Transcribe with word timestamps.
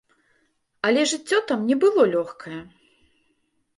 Але 0.87 1.03
жыццё 1.11 1.37
там 1.51 1.59
не 1.73 1.79
было 1.85 2.01
лёгкае. 2.17 2.61